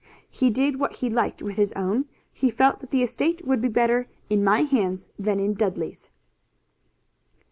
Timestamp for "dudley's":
5.53-6.09